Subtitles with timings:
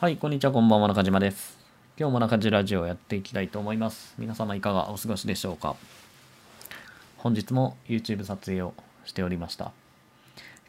[0.00, 1.58] はい、こんにちは、こんばんは、中島です。
[1.98, 4.14] 今日も中島ラジオをやっていきたいと思います。
[4.16, 5.74] 皆様いかがお過ごしでしょうか？
[7.16, 8.74] 本日も YouTube 撮影を
[9.04, 9.72] しておりました。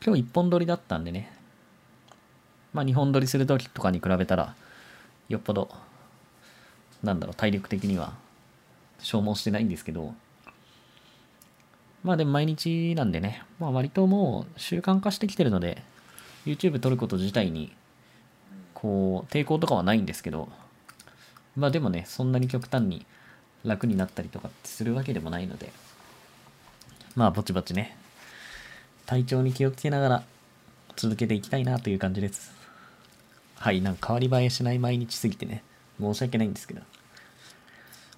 [0.03, 1.31] 今日一本撮りだったんでね、
[2.73, 4.55] まあ2本撮りするときとかに比べたら、
[5.27, 5.69] よっぽど、
[7.03, 8.13] なんだろう、体力的には
[8.97, 10.15] 消耗してないんですけど、
[12.03, 15.83] まあでも毎日なんでね、まあ割ともう習慣化してきてるので、
[16.47, 17.71] YouTube 撮ること自体に
[18.81, 20.49] こう、抵抗とかはないんですけど、
[21.55, 23.05] まあでもね、そんなに極端に
[23.65, 25.71] 楽になったりとかするわけでもないので、
[27.15, 27.97] まあぼちぼちね、
[29.05, 30.23] 体調に気をつけながら
[30.95, 32.51] 続けていきたいなという感じです。
[33.55, 35.63] はい、なんか変わり映えしない毎日すぎてね、
[35.99, 36.81] 申し訳ないんですけど。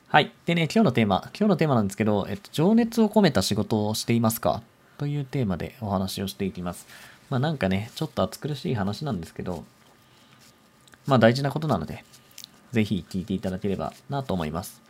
[0.09, 0.31] はい。
[0.45, 4.61] でね、今日のテーマ、今日のテーマなんですけど、えっと、情熱を込めた仕事をしていますか？
[4.97, 6.85] というテーマでお話をしていきます。
[7.29, 9.63] まあなんかね、ちょっと暑苦しい話なんですけど、
[11.05, 12.03] まあ大事なことなので、
[12.71, 14.81] ぜひ聞いていただければなと思います。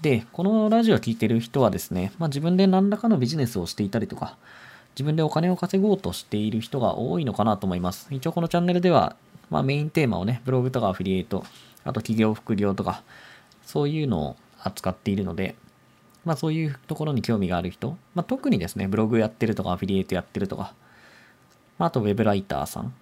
[0.00, 4.36] で、このラジオを聞いてる人はですね、まあ自分で何らかのビジネスをしていたりとか、
[4.94, 8.08] 自分でお金を稼ごうとしている人が多いのかなと思います。
[8.10, 9.16] 一応このチャンネルでは、
[9.50, 11.44] まあメインテーマをね、ブログとかアフィリエイト、
[11.84, 13.02] あと企業副業とか、
[13.64, 15.56] そういうのを扱っているので、
[16.24, 20.74] まあそういうところに興味がある人、まあ特にですね、ブログやってるとかアフィリエイトやってるとか、
[21.78, 22.94] まああとウェブライターさん、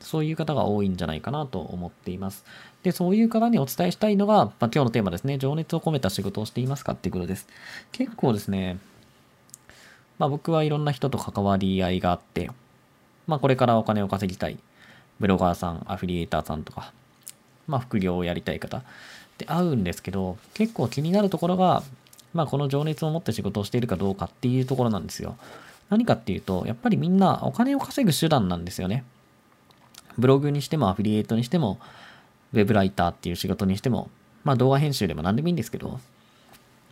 [0.00, 2.44] そういう方が多いんじゃないかなと思っています。
[2.82, 5.38] で、そういう方にお伝えしたいのが、まあ、今日のテーマですね。
[5.38, 7.46] 情熱を込めた仕事をしていますかっていうことです。
[7.92, 8.78] 結構ですね、
[10.18, 12.50] まあ僕はいろんな人と関わり合いがあって、
[13.26, 14.58] まあこれからお金を稼ぎたい、
[15.20, 16.92] ブロガーさん、アフィリエイターさんとか、
[17.66, 18.82] まあ副業をやりたい方
[19.38, 21.82] で会うんですけど、結構気になるところが、
[22.34, 25.36] まあこの情熱を持って仕事をしているかどうかっていうところなんですよ。
[25.90, 29.04] 何かっていうと、やっぱりみんなお金を稼ぐ手段なんですよね。
[30.18, 31.78] ブログにしてもアフィリエイトにしても、
[32.52, 34.10] ウェブライターっていう仕事にしても、
[34.44, 36.00] まあ動画編集でも何でもいいんですけど、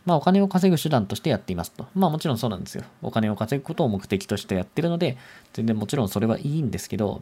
[0.05, 1.87] まあお金を稼ぐ手段としてやっていますと。
[1.93, 2.83] まあもちろんそうなんですよ。
[3.01, 5.17] お金を稼ぐことを目的としてやってるので、
[5.53, 7.21] 全然もちろんそれはいいんですけど、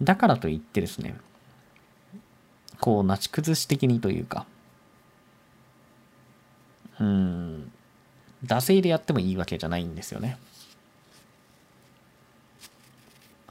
[0.00, 1.16] だからといってですね、
[2.80, 4.46] こう、なし崩し的にというか、
[7.00, 7.72] うん、
[8.44, 10.38] 惰性でやってもいいわけじゃないんですよね。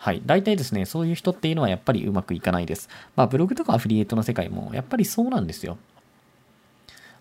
[0.07, 0.22] はい。
[0.25, 2.88] 大体ですね、そういう人っていうのはやっぱりうまくいかないです。
[3.18, 5.78] まあ、ブログとかアフィリエイトの世界もやっぱりそうなんですよ。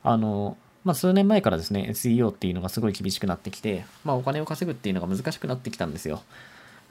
[0.05, 6.23] あの、まあ、数年前からですね、SEO っていうのがすごい厳しくなってきて、まあ、お金を稼ぐっていうのが難しくなってきたんですよ。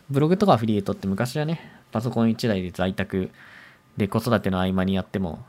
[0.09, 1.61] ブログとかアフィリエイトって昔はね、
[1.93, 3.31] パソコン1台で在宅
[3.95, 5.45] で子育ての合間にやっても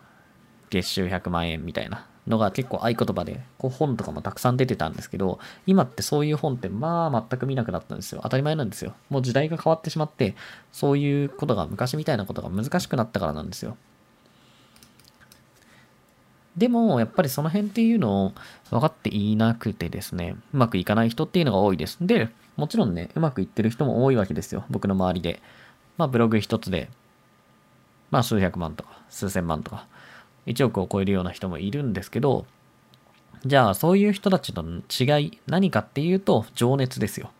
[0.70, 8.20] 月収100万円みたいなのが結構合言葉で、こう本とかもたくさん出てたんですけど、今ってそういう本ってまあ全く見なくなったんですよ。
[8.22, 8.94] 当たり前なんですよ。
[9.10, 10.34] もう時代が変わってしまって、
[10.72, 13.76] そういうことが昔みたいなことが難しくなったからなんですよ。
[16.56, 18.32] でも、やっぱりその辺っていうのを
[18.70, 21.98] 分かっていなくてですね、うまくいかない人っていうのが多いです。
[22.00, 24.64] で、もちろんね、うまくいってる人も多いわけですよ。
[24.70, 25.42] 僕の周りで。
[25.98, 26.88] まあ、ブログ一つで、
[28.10, 29.86] まあ、数百万とか、数千万とか、
[30.46, 32.46] 1億を超えるような人もいるんですけど、
[33.44, 37.30] じゃあ、そういう人たちの違い、何かっていうと、情熱ですよ。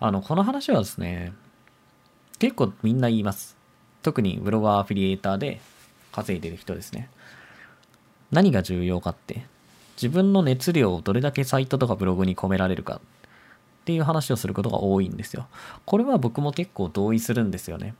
[0.00, 1.32] あの、この話はですね、
[2.38, 3.56] 結構みんな言います。
[4.02, 5.60] 特にブロガーアフィリエイターで
[6.10, 7.08] 稼いでる人ですね。
[8.30, 9.46] 何が重要かって、
[9.96, 15.46] 自分の熱量をどれだけサイトとかブログに込められるかっていう話をすることが多いんですよ。
[15.84, 17.94] これは僕も結構同意するんですよね。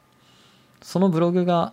[0.81, 1.73] そのブログが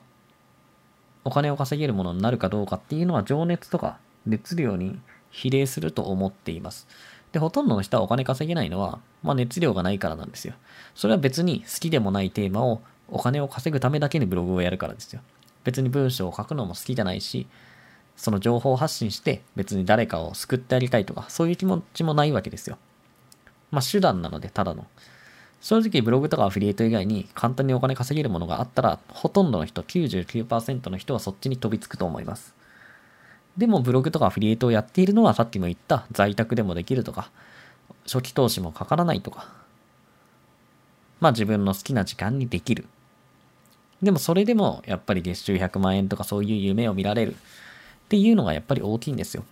[1.23, 4.99] お金を稼げるものになるかどうかっていうのは情熱とか熱量に
[5.31, 6.87] 比例すると思っています。
[7.31, 10.53] で、ほとんどの人はお金稼げないのは、まあ熱量がないからなんですよ。
[10.95, 15.21] それは別に好きでもないテーマをお金を稼ぐためだけにブログをやるからですよ。
[15.63, 17.47] 別に文章を書くのも好きじゃないし、
[18.15, 22.77] その情報を発信して別に誰かを救ってあげたいとか、そういう気持ちもないわけですよ。
[23.71, 24.87] まあ手段なので、ただの。
[25.61, 32.55] 正直ブログとかアフィリエイト以外に簡単にお金稼げるものがあったら、ほとんどの人、99%の人はそっちに飛びつくと思います。
[33.57, 37.29] でもブログとかアフィリエイトをやっているのはさっきも言った在宅でもできるとか、
[38.05, 39.47] 初期投資もかからないとか、
[41.19, 42.85] まあ自分の好きな時間にできる。
[44.01, 47.37] でもそれでもやっぱり月収100万円とかそういう夢を見られるっ
[48.07, 49.43] ていうのがやっぱり大きいんですよ。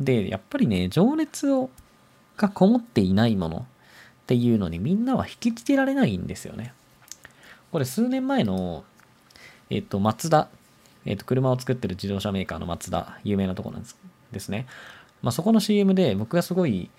[0.00, 1.70] で、やっぱりね、情熱を
[2.36, 3.62] がこもっていないものっ
[4.26, 6.72] ていうのにみんなは引きつけられないんですよね。
[7.70, 8.84] これ数年前の、
[9.70, 10.48] えっ、と、マツダ、
[11.04, 13.98] えっ、と、車を作ってる自動車メーカーのマツダ、有名なとこなんです
[14.30, 14.66] ですね。
[15.22, 16.90] まあ、そこの CM で僕がすごい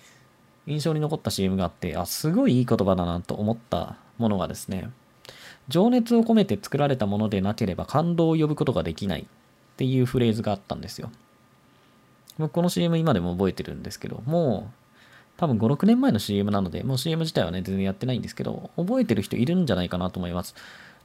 [0.67, 4.89] 印象に残った CM があって、あ、すごいいい言葉だなと思ったものがですね、
[5.67, 9.25] 情熱を込めて作られたものでなければ感動を呼ぶことができないっ
[9.77, 11.11] ていうフレーズがあったんですよ。
[12.37, 14.84] 僕この CM 今でも覚えてるんですけど、もう
[15.37, 20.55] 多分5、6年前の CM なので、もう CM 自体はね、全然やってないんですけど、覚えてる人いるんじゃないかなと思います。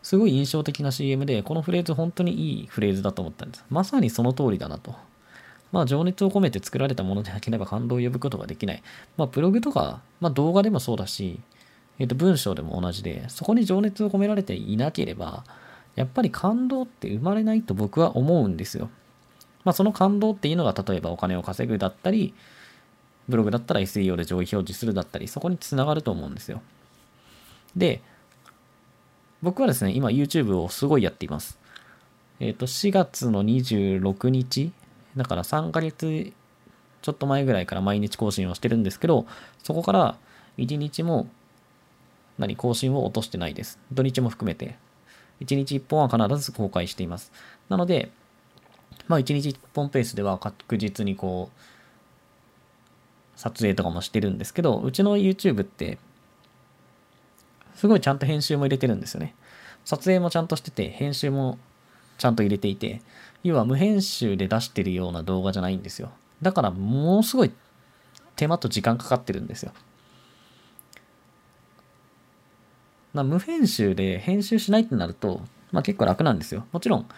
[0.02, 3.64] すごい印象的な CM で、このフレーズ本当にいいフレーズだと思ったんです。
[3.68, 4.94] まさにその通りだなと。
[5.72, 8.82] まあ、情熱を込めて作られたものでなければ感動を呼ぶことができない。
[9.16, 11.40] まあ、ブログとか、まあ、動画でもそうだし、
[11.98, 15.44] えっ、と、文章でも同じで、そこに情熱を込められていなければ、
[15.96, 18.88] やっぱり感動って生まれないと僕は思うんですよ。
[19.64, 22.34] まあ、その感動っていうのが、例えばお金を稼ぐだったり、
[23.28, 26.62] ブログだったら SEO で上位表示するだったり、そこにつながると思うんですよ。
[27.76, 28.02] で、
[29.42, 31.58] 僕はですね、今 YouTube をすごいやっています。
[32.40, 34.72] えっ、ー、と、4月の26日、
[35.16, 36.32] だから3ヶ月
[37.02, 39.26] ちょっと前ぐらいから毎日更新をしてるんですけど、
[39.62, 40.16] そこから
[40.58, 41.28] 1日も
[42.38, 43.78] 何、更新を落としてないです。
[43.92, 44.76] 土日も含めて。
[45.40, 47.32] 1日1本は必ず公開しています。
[47.68, 48.10] なので、
[49.08, 51.60] まあ1日1本ペースでは確実にこう、
[53.40, 55.98] 撮影とかもしてるんですけど、うちの YouTube って、
[57.74, 59.34] すごいちゃんと編集も入れてるんですよね。
[59.86, 61.58] 撮影もちゃんとしてて、編集も
[62.18, 63.00] ちゃんと入れていて、
[63.42, 66.10] 要は無編集で出してるような動画じゃないんですよ。
[66.42, 67.50] だからものすごい
[68.36, 69.72] 手間と時間かかってるんですよ。
[73.14, 75.40] まあ、無編集で編集しないってなると、
[75.72, 76.66] まあ、結構楽なんですよ。
[76.72, 77.08] もちろん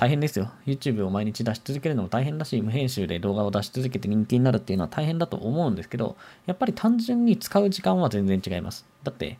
[0.00, 0.50] 大変ですよ。
[0.64, 6.16] YouTube を毎日出し続けるのも大変だし、無編集で動画を出し続けて人気になるっていうのは大変だと思うんですけど、
[6.46, 8.86] やっぱり単純に使う時間は全然違います。
[9.02, 9.38] だって、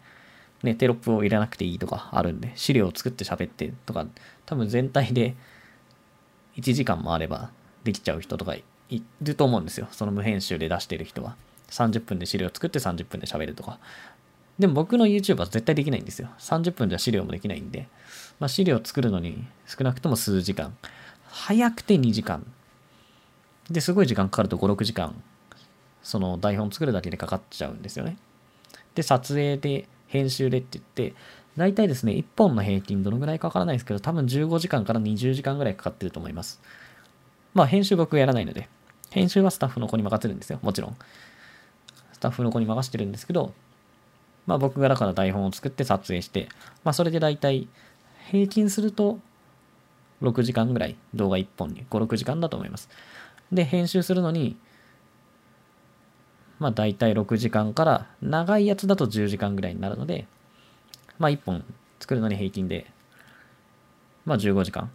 [0.62, 4.06] ね、テロップを入れなくていいとかあるんで、資料を作って喋ってとか、
[4.44, 5.34] 多分全体で
[6.58, 7.50] 1時間もあれば
[7.84, 8.62] できちゃう人とかい
[9.22, 9.88] ると思うんですよ。
[9.92, 11.36] その無編集で出してる人は。
[11.70, 13.78] 30分で資料を作って30分で喋るとか。
[14.58, 16.28] でも僕の YouTube は絶対できないんですよ。
[16.38, 17.88] 30分じゃ資料もできないんで。
[18.40, 20.76] まあ、資料を作るのに少なくとも数時間。
[21.28, 22.44] 早くて2時間。
[23.70, 25.14] で、すごい時間かかると5、6時間。
[26.02, 28.16] その台本作るだけでかかっちゃうんですよね。
[28.94, 31.14] で、撮影で、編集でって言って、
[31.56, 36.60] 大体ですね、1本の平均どのぐらいかからないですけど、多分15時間から20時間ぐらいかかってると思います。
[37.54, 38.68] まあ、編集僕やらないので、
[39.10, 40.58] 編集はスタッフの子に任せるんですよ。
[40.62, 40.96] もちろん。
[42.12, 43.52] スタッフの子に任せてるんですけど、
[44.46, 46.48] まあ僕がだから台本を作って撮影して、
[46.82, 47.68] まあそれで大体
[48.28, 49.18] 平均すると
[50.22, 52.88] 6時間ぐらい動画1本に5、6時間だと思います。
[53.52, 54.56] で、編集するのに、
[56.58, 60.26] まあ大体6時間から長いやつだと10時間ぐらいになるので、
[61.18, 61.64] まあ1本
[61.98, 62.86] 作るのに平均で、
[64.24, 64.90] まあ15時間。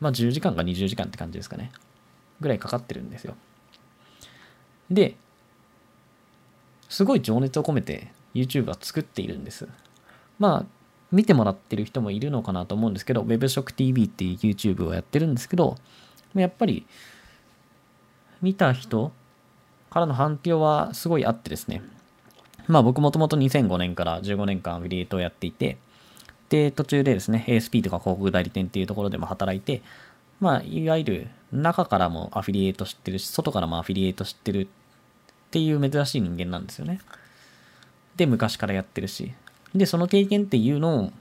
[0.00, 1.72] まあ10時間か20時間って感じですかね。
[2.40, 3.34] ぐらいかかってるんですよ。
[4.90, 5.16] で、
[6.88, 9.68] すごい情熱を込めて YouTube は作っているんです。
[10.38, 10.66] まあ、
[11.12, 15.76] 見てもらってる人もいるのかなと思うんですけど、WebShockTV っていう YouTube をやってるんですけど、
[16.34, 16.86] やっぱり、
[18.40, 19.12] 見た人
[19.90, 21.82] からの反響はすごいあってですね。
[22.66, 25.76] まあ僕もともと2005年から15年間アフィリエイトをやっていて、
[26.48, 29.82] で、途中でですね、ASP とか広告代理店っていうところでも働いて、
[30.40, 34.66] まあ、いわゆる中からもアフィリエイト知ってるし、外からもアフィリエイト知ってるっ
[35.50, 37.00] ていう珍しい人間なんですよね。
[38.16, 39.32] で、昔からやってるし。
[39.74, 41.12] で、その経験っていうのを、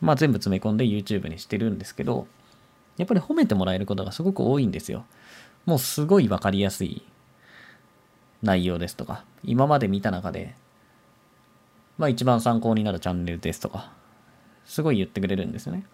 [0.00, 2.26] まあ全部詰め込んで YouTube にしてるんですけど、
[2.96, 5.04] やっぱり褒めてもらえることがすごく多いんですよ。
[5.66, 7.02] もうすごいわかりやすい
[8.42, 10.54] 内容ですとか、今まで見た中で、
[11.96, 13.92] まあ一番参考になるチャンネルですとか、
[14.64, 15.84] すごい言ってくれるんですよね。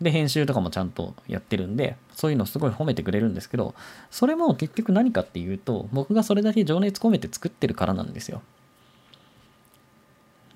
[0.00, 3.74] で、編集とかもちゃんとやってるんで、そういうのすごい褒めてくれるんですけど、
[4.10, 8.42] それも結局何かっていうと、僕がそれだけ情熱込めて作ってるからなんですよ。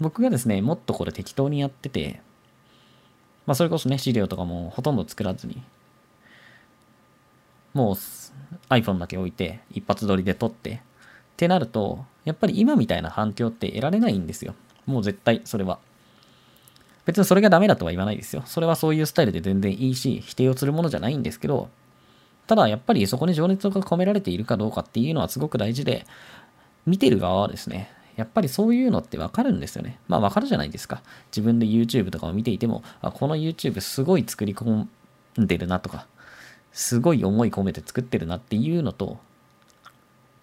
[0.01, 2.21] 僕がですね、もっとこれ適当にやってて、
[3.47, 5.63] まあそれこそね、資料とかもほとんど作らずに、
[7.73, 7.95] もう
[8.71, 10.79] iPhone だけ置いて、一発撮りで撮って、っ
[11.37, 14.55] てなると、やっぱり今みたいな反響って得られないんですよ。
[14.87, 15.79] もう絶対、それは。
[17.05, 18.43] 別にそれがダメだとは言わないですよ。
[18.47, 21.69] それはそういうスタイルで全然いいし、否定をするものじゃないんですけど、
[22.47, 26.07] ただやっぱりそこに情熱が込められているかどうかっていうのはすごく大事で、
[26.87, 29.99] 見てる側はですね、やっぱりそういうのってわかるんですよね。
[30.09, 31.03] まあわかるじゃないですか。
[31.31, 34.89] 自分で YouTube とかを見ていても、あ、この YouTube すごい作り込ん
[35.37, 36.07] でるなとか、
[36.73, 39.19] すごい思い込めて作ってるなっていうのと、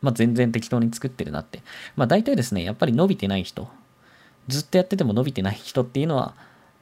[0.02, 1.64] まあ全然適当に作ってるなって。
[1.96, 3.68] まあ大体ですね、やっぱり伸びてない人、
[4.48, 6.36] ずっとやってても伸びてない人っていうのは、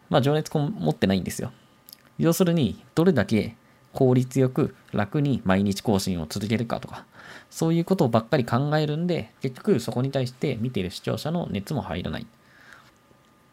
[0.09, 1.53] まあ情熱持ってないんですよ。
[2.17, 3.55] 要するに、どれだけ
[3.93, 7.05] 効率よく楽に毎日更新を続けるかとか、
[7.49, 12.27] そういうことばっかり考えるんで、結局そこに対して見ている視聴者の熱も入らない。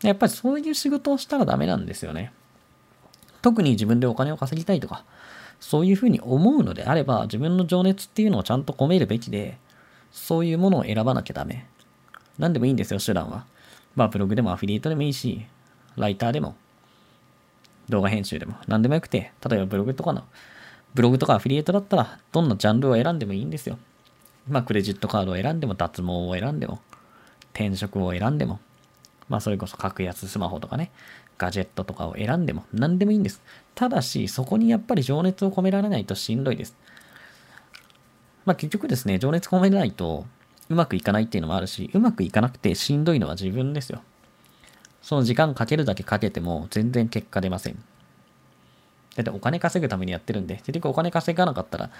[0.03, 2.33] やっぱりそういう仕事をしたらダメなんですよね。
[3.43, 5.05] 特に自分でお金を稼ぎたいとか、
[5.61, 9.59] そういうふうに思うのであれば、自分の情熱っていうのをちゃんと込めるべきで、
[10.13, 11.67] そういうものを選ばなきゃダメ。
[12.39, 13.45] 何でもいいんですよ、手段は。
[13.97, 15.45] まあ、ブログでもアフィリエイトでもいいし、
[15.97, 16.57] ライターでも、
[17.89, 20.25] 動画編集でも、何でもよくて、例えばブログとかの、
[20.99, 23.79] ブログとかアフィリエイトだったら、どんなジャンルを選んでもいいんですよ。
[24.49, 26.81] まあ、クレジットカードを選んでも、脱毛を選んでも、
[27.53, 28.59] 転職を選んでも、
[29.29, 30.91] まあ、それこそ格安スマホとかね、
[31.39, 33.41] ガジェットとかを選んでも、何でもいいんです。
[33.77, 36.77] ただし、そこにやっぱり情熱を込められないとしんどいです。
[38.45, 40.27] まあ、結局ですね、情熱込めないと
[40.69, 44.03] うまくいかないっていうのもあるし、うまくいかなくてしんどいのは自分ですよ。
[45.01, 47.81] その時間かけるだけかけても全然結果出ません。
[49.19, 51.91] だってお金稼ぐためにやってるんで、結局お金稼がなかったら、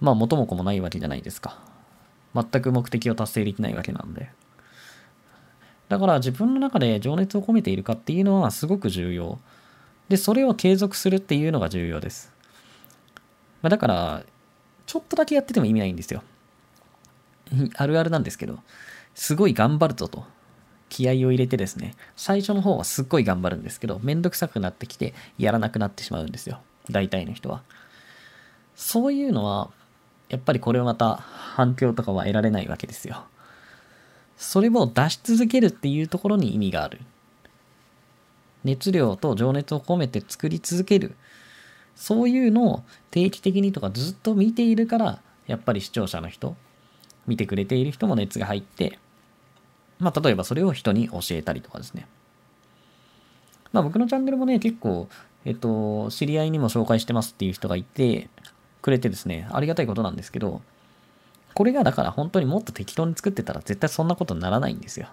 [0.00, 1.60] まあ元も子もないわけじゃないですか。
[2.34, 4.30] 全く目的を達成できないわけなんで。
[5.88, 9.38] だから自分の中で情熱を込めているかっていうのはすごく重要。
[10.08, 12.32] で、それを継続するっていうのが重要です。
[13.62, 14.24] まあ、だから、
[14.86, 16.24] ちょっとだけやってても意味ないんですよ。
[17.76, 18.58] あるあるなんですけど、
[19.14, 20.26] すごい頑張るぞと。
[20.92, 26.60] 気合を入れてですね、最初の方はすっごい頑張るんですけど、めんどくさくなってきて、やらなくなってしまうんですよ。
[26.90, 27.62] 大体の人は。
[28.76, 29.70] そういうのは、
[30.28, 33.24] やっぱりこれをまた反響とかは得られないわけですよ。
[34.36, 37.00] それを出し続けるっていうところに意味がある。
[38.62, 41.16] 熱量と情熱を込めて作り続ける。
[41.96, 46.54] そういうのを定期的にとかずっと見ているから、やっぱり視聴者の人、
[47.26, 48.98] 見てくれている人も熱が入って、
[50.02, 52.06] まあ、例えばそれを人に教えたりとかですね。
[53.72, 55.08] まあ、僕のチャンネルもね、結構、
[55.44, 58.28] えっと、知り合いにも紹介してますっていう人がいて、
[58.82, 60.60] くれてですね、ありがたいことなんですけど、
[61.54, 65.06] これがだから本当にもっと適当に作ってたら絶対そんなことにならないんですよ。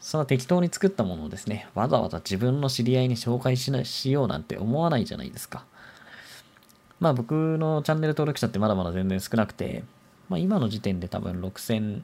[0.00, 5.64] その適当に作ったものをですね、わざわざ自分の知り合いに紹介しなしようなんて思わないじゃないですか。
[6.98, 9.84] まあ僕のチャンネル登録者ってまだまだ全然少なくて、
[10.28, 12.02] まあ今の時点で多分6000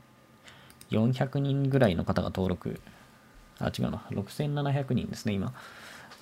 [0.91, 2.81] 400人ぐらいの方が登録、
[3.59, 5.53] あ、違うな、6700人ですね、今。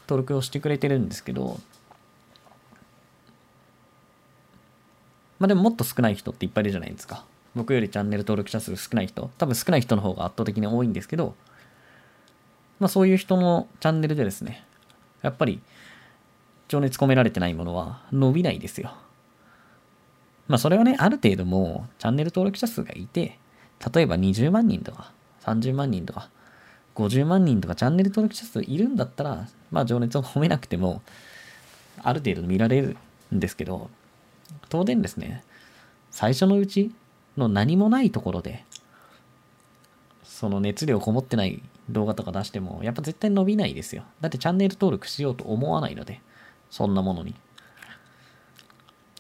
[0.09, 1.61] 登録をしてくれてるんですけど、
[5.39, 7.25] まあでももっと少ない人っていっぱいいるじゃないですか。
[7.55, 11.35] 僕よりチャンネル登録者数少ない人、多分少ない人の方が圧倒的に多いんですけど、
[12.79, 14.65] まあそういう人のチャンネルでですね、
[15.23, 15.61] やっぱり
[16.69, 18.95] 情熱込められてないものは伸びないですよ。
[20.49, 23.39] まあそれはね、ある程度もチャンネル登録者数がいて、
[23.95, 26.31] 例えば20万人とか30万人とか
[26.97, 31.03] 50万人とかチャンネル登録者数いるんだったら、まあ情熱を込めなくても、
[32.03, 32.97] ある程度見られる
[33.35, 33.91] んですけど、
[34.69, 35.45] 当然ですね、
[36.11, 36.93] 最初のうち
[37.37, 38.65] の何もないところで、
[40.25, 44.05] その熱量こもってない動画とか出しても、やっぱ絶対伸びないですよ。
[44.23, 46.21] だってチャンネル登録しようと思わないので、
[46.71, 47.35] そんなものに。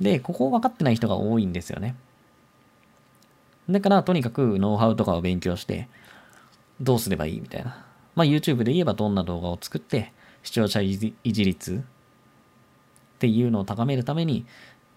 [0.01, 1.95] で、ここを分かってない人が多いんですよね。
[3.69, 5.89] だから、とにかくノウハウとかを勉強して、
[6.81, 7.85] どうすればいいみたいな。
[8.15, 14.47] まあ、YouTube で言えばどんな動画を作って、視聴者維持率っていうのを高めるために、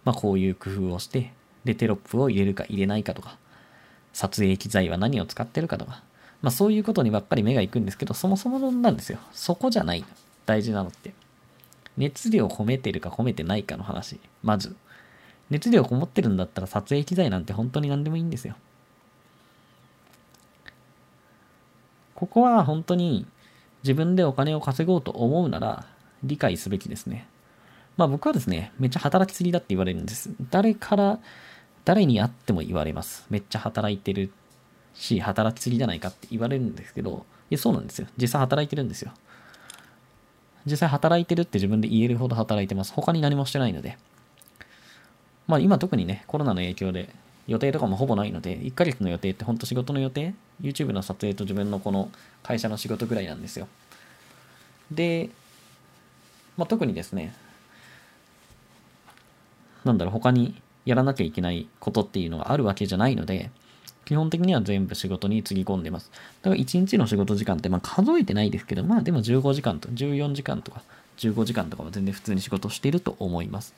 [0.05, 1.33] まあ、こういう工夫をして、
[1.63, 3.37] で、テロップを入れるか入れないかとか、
[4.13, 6.03] 撮影機材は何を使ってるかとか、
[6.41, 9.19] まあそういうことにばっかり目が行くんですけど、そもそもなんですよ。
[9.31, 10.05] そこじゃない。
[10.45, 11.13] 大事なのって。
[11.97, 14.19] 熱量を込めてるか込めてないかの話。
[14.41, 14.75] まず。
[15.49, 18.55] 熱量こもってるんだったら撮影機材なんて本当に何でもいいんですよ。
[22.15, 23.25] ここは本当に
[23.83, 25.85] 自分でお金を稼ごうと思うなら
[26.23, 27.27] 理解すべきですね。
[27.97, 30.29] まあ僕はですね、めっちゃ働きすぎだって言われるんです。
[30.49, 31.19] 誰から、
[31.85, 33.25] 誰に会っても言われます。
[33.29, 34.31] めっちゃ働いてる
[34.93, 38.07] し、働きすぎじゃないかって言われるんですけど、いや、そうなんですよ。
[38.17, 39.11] 実際働いてるんですよ。
[40.65, 42.93] 実際働いてるって自分で言えるほど働いてます。
[42.93, 43.97] 他に何もしてないので。
[45.49, 47.09] まあ今特にね、コロナの影響で
[47.47, 52.11] 予定とかもほぼないので、1ヶ月の予定ってほんと仕事の予定 ?YouTube の撮影と自分のこの
[52.43, 53.67] 会社の仕事ぐらいなんですよ。
[54.91, 55.31] で、
[56.55, 57.33] まあ特にですね、
[59.83, 63.49] なんだろう、他にやらなきゃいけないことっていうのがあるわけじゃないので、
[64.05, 66.11] 基本的には全部仕事につぎ込んでます。
[66.43, 70.83] だから1日の仕事時間って、まあ数えてないですけど、まあでも15時間と14時間とか
[71.19, 73.75] 15時間とかは全然普通に仕事していると思います。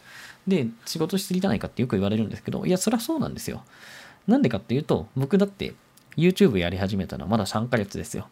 [0.48, 3.64] で、仕事しすぎじゃないかってよく言われるんですけど、いや、そりゃそうなんですよ。
[4.28, 5.74] なんでかっていうと、僕だって
[6.16, 8.28] YouTube やり始めたのはまだ3ヶ月ですよ。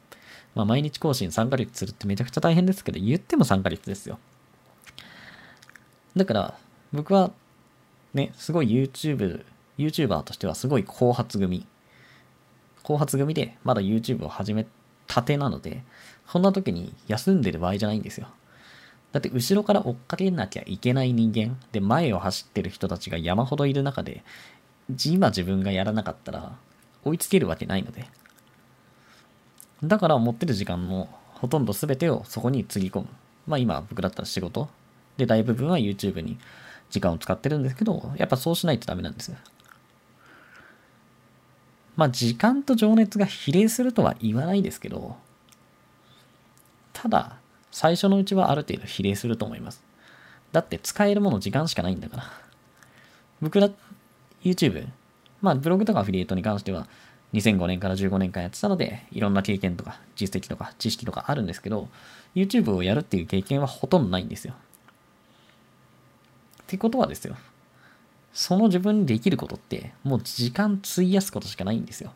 [0.56, 4.20] まあ毎日更新3ヶ月するってめちゃくちゃ大変ですけど、言っても3ヶ月ですよ。
[6.16, 6.58] だから、
[6.92, 7.32] 僕は
[8.14, 9.44] ね、すごい YouTube、
[9.78, 11.66] YouTuber としてはすごい後発組。
[12.84, 14.66] 後発組でまだ YouTube を始め
[15.08, 15.84] 盾なので、
[16.28, 18.28] そんな時に休んでる場合じゃないんですよ。
[19.12, 21.58] だって後ろから追っかけなきゃいけない人間。
[21.72, 24.24] で前を走ってる人たちが山ほどいる中で
[25.06, 26.56] 今自分がやらなかったら
[27.04, 28.08] 追いつけるわけないので。
[29.84, 33.08] だから持ってる時間のほとんど全てをそこにつぎ込む。
[33.48, 34.70] まあ今僕だったら仕事。
[35.18, 36.38] で大部分は YouTube に
[36.90, 39.34] 時間を使ってるんですけどやっぱそうしないとダメなんです。
[41.96, 45.18] まあ時間と情熱が比例するとは言わないですけど
[46.94, 47.38] ただ
[47.72, 49.84] 最初のうちはある程度比例すると思います。
[50.52, 52.24] だって使えるもの時間しかないんだから。
[53.42, 53.70] 僕ら
[54.44, 54.88] YouTube、
[55.42, 56.88] まあブログとかアフィリエイトに関しては
[57.34, 61.88] 2005年から15年間やってたので、いろんな経験とか実績とか知識とかあるんですけど、
[62.36, 64.54] YouTube をやるっていう経験はほとんどないんですよ。
[64.54, 64.56] っ
[66.68, 67.36] てことはですよ。
[68.34, 72.14] その自分にできることって、もう時間費やすことしかないんですよ。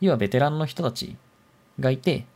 [0.00, 1.16] 要はベテランの人たち
[1.78, 2.26] がいて、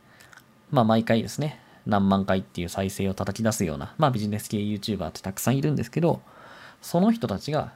[0.71, 6.21] まあ毎回ですね、何万回っていう再生を叩き出すような、まあビジネス系 YouTuber ってたくさんいるんですけど、
[6.81, 7.73] その人たちが、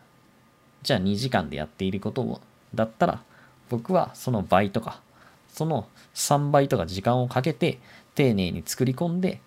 [0.84, 2.42] じゃあ2時間でやっていることを、
[2.74, 3.24] だったら、
[3.70, 5.02] 僕はその倍とか、
[5.48, 7.80] その3倍とか時間をかけて、
[8.16, 9.42] 丁寧に作り込んで、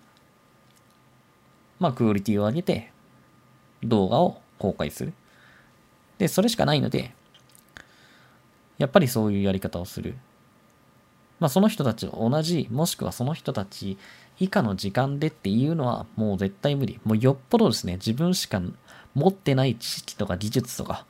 [1.79, 2.91] まあクオリティを上げて、
[3.83, 5.13] 動画を公開する。
[6.17, 7.13] で、それしかないので、
[8.77, 10.15] やっぱりそういうやり方をする。
[11.43, 13.97] まあ、その人たちと同じ、もしくはその人たち
[14.39, 17.01] 以下の時間でっていうのはもう絶対無理。
[17.03, 18.61] もうよっぽどですね、自分しか
[19.13, 21.05] 持ってない知識とか技術とか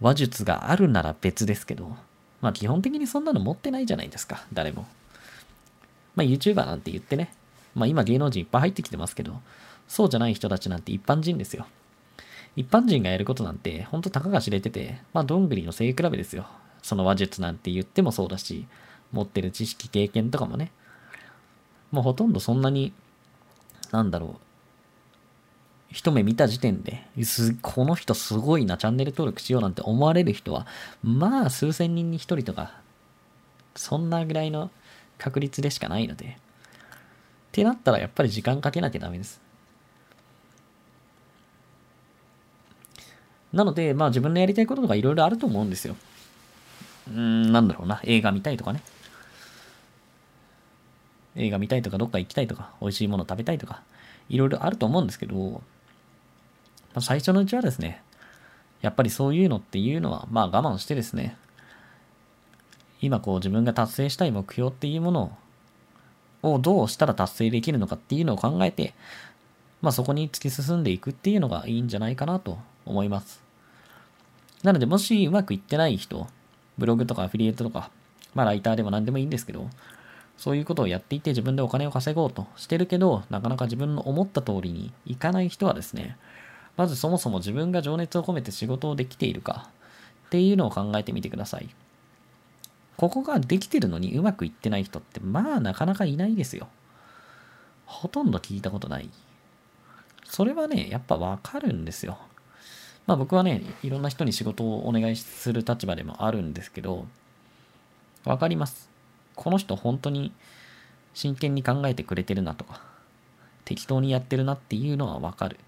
[0.00, 1.94] 話術があるなら別ですけど、
[2.40, 4.86] まあ基本的にそんなの持ってないじゃないですか、誰も。
[6.16, 7.30] まあ YouTuber なんて言ってね、
[7.74, 9.38] まあ今芸能人いっぱい入ってきてますけど、
[9.86, 11.66] そうじゃない人たちなんて一般人ですよ。
[12.56, 16.46] 一般人がやることなんて、ほんとたかが知れてて、まあどんぐりの背比べですよ。
[16.82, 18.66] その話術なんて言ってもそうだし、
[19.12, 20.72] 持ってる知識、経験とかもね、
[21.90, 22.92] もうほとんどそんなに、
[23.90, 24.36] なんだろう、
[25.90, 27.06] 一目見た時点で、
[27.62, 30.66] この人すごいな、チャンネル登録しようなんて思われる人は、
[31.02, 32.74] まあ数千人に一人とか、
[33.74, 34.70] そんなぐらいの
[35.16, 39.40] 確率でしかないので、ってなったらやっぱり時間かけなきゃダメです。
[43.50, 45.96] なので、まあ自分のやりたいこととかいろいろあると思うんですよ。
[47.08, 48.82] うん、なんだろうな、映画見たいとかね。
[51.38, 53.82] 映画見たいとか、どっか行きたいとか、美味しいもの食べたいとか、
[54.28, 55.60] いろいろあると思うんですけど、ま
[56.96, 58.02] あ、最初のうちはですね、
[58.80, 61.36] やっぱりそういうのっていうのは、まあ我慢してですね、
[63.00, 65.36] 今こう自分が達成したい目標っていうもの
[66.42, 68.94] をどうしたら達成できるのかっていうのを考えて、
[69.80, 73.42] まあそこに突き進んでいくっていうのがいいんじゃないかなと思います。
[74.62, 76.26] なのでもしうまくいってない人、
[76.78, 77.90] ブログとかアフィリエイトとか、
[78.34, 79.68] まあライターでも何でもいいんですけど、
[80.38, 86.16] そういうことをやっていて自分でお金を稼ごうとしてるけど、なかなか自分の思った通りにいかない人はですね、
[86.76, 89.68] まずそもそも自分が情熱を込めて仕事をできているか
[90.26, 91.68] っていうのを考えてみてください。
[92.96, 96.68] ここができてるのにうまくいってない人ってまあなかなかいないですよ。
[97.84, 99.10] ほとんど聞いたことない。
[100.24, 102.18] それはね、やっぱわかるんですよ。
[103.06, 107.06] まあ僕はね、いろんな人に仕事をお願いする立場でもあるんですけど、
[108.24, 108.87] わかります。
[109.38, 110.32] この人本当に
[111.14, 112.82] 真剣に考えてくれてるなとか、
[113.64, 115.58] 適当にやってるなっていうのはわかる。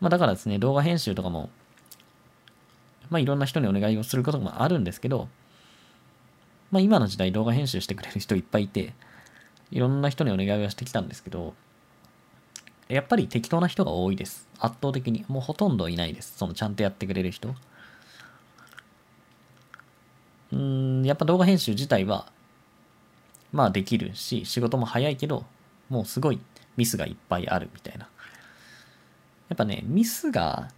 [0.00, 1.50] まあだからですね、動画編集とかも、
[3.10, 5.28] まあいろんな人にお願いをすることもあるんですけど、
[6.70, 8.94] まあ今の時代動画編集してくれる人いっぱいいて、
[9.70, 11.54] いろんな人にお願いをしてきたんですけど、
[12.88, 14.48] やっぱり適当な人が多いです。
[14.58, 15.26] 圧倒的に。
[15.28, 16.38] もうほとんどいないです。
[16.38, 17.54] そのちゃんとやってくれる人。
[20.50, 22.32] うん、やっぱ動画編集自体は
[23.52, 25.44] まあできるし、仕事も早いけど、
[25.88, 26.40] もうすごい
[26.76, 28.08] ミスがいっぱいあるみたいな。
[29.48, 30.68] やっぱね、ミスが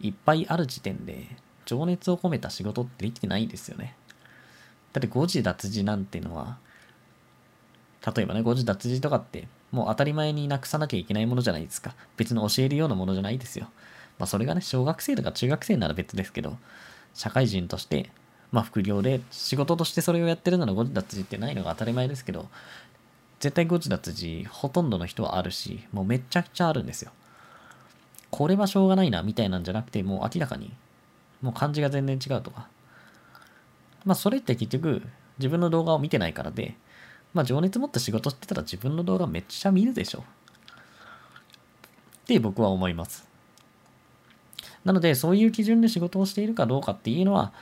[0.00, 1.26] いっぱいある時点で、
[1.64, 3.96] 情熱を込めた仕事ってできてないですよね。
[4.92, 6.58] だって誤字脱字なんてのは、
[8.14, 11.94] 例えばね、誤字脱字とかって、もう当たり前になくさなきゃいけないものじゃないですか。
[12.16, 13.68] 別に教えるようなものじゃないですよ。
[14.18, 16.58] まあそれがね、小学生とか中学生なら別ですけど、
[17.14, 18.10] 社会人として
[18.52, 22.48] まあ副業で仕事としてそれをやってるなら誤字脱字ってないのが当たり前ですけど、
[23.38, 27.12] 絶対誤字脱字ほとんどの人はあるし、もうめちゃくちゃあるんですよ。
[28.30, 30.72] これはしょうがないなみたいなんじゃなくて、もう明らかに、
[31.42, 32.68] もう漢字が全然違うとか。
[34.04, 35.02] まあそれって結局
[35.38, 36.76] 自分の動画を見てないからで、
[37.32, 40.20] まあ情熱持って仕事してたら自分の動画めっちゃ見るでしょ。
[40.20, 40.22] っ
[42.26, 43.28] て僕は思います。
[44.84, 47.52] なので、そういう基準で仕事をしているかどうかっていうのは、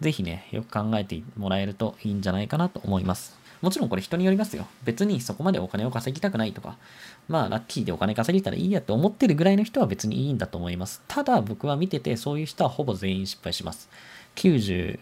[0.00, 3.36] ぜひね、よく考えてもらえるといいんじゃないかなと思います。
[3.62, 4.66] もちろんこれ人によりますよ。
[4.84, 6.76] 別にそこまでお金を稼ぎたくないとか、
[7.28, 11.02] まあラッキーでお金稼げたらいいやって思ってるぐらいの人は別にいいんだと思います。
[11.08, 13.88] ただ僕は見ててそういう人はほぼ全員失敗します。
[14.36, 14.98] 99%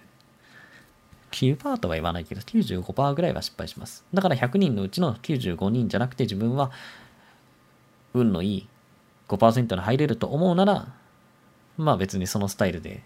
[1.78, 4.04] とは言わないけど、95%ぐらいは失敗します。
[4.14, 6.70] だから100人のうちの95人じゃなくて自分は
[8.14, 8.68] 運のいい
[9.28, 10.86] 5%に入れると思うなら、
[11.78, 13.02] まあ別にそのスタイルで、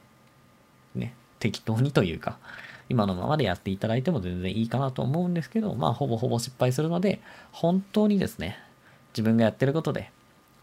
[0.94, 2.38] ね、適当にというか、
[2.88, 7.20] 今のままでやっていただいても全然いいかなと思うんですけど、まあほぼほぼ失敗するので、
[7.53, 8.59] 本当にですね、
[9.12, 10.11] 自分がやってることで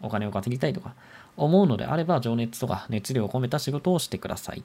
[0.01, 0.93] お金を稼ぎたいとか
[1.35, 4.63] 思うのであれば、情熱とか熱量を込めた仕事をしてください。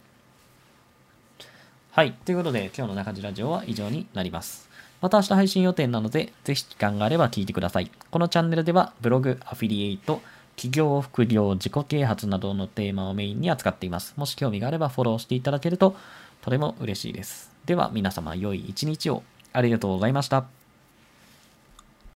[1.90, 2.12] はい。
[2.12, 4.68] ということで、今日の中地ラジオは以上になります。
[5.00, 7.90] また明日配信予定なので、ぜひ時間があれば聞いてください。
[8.10, 10.20] このチャンネルでは、ブログ、アフィリエイト、
[10.58, 14.14] 企業、副業、自己啓発などのテーマをメインに扱っています。
[14.16, 15.94] もし興味があればフォローしていただけると
[16.42, 17.52] とても嬉しいです。
[17.64, 20.57] では皆様良い一日をありがとうございました。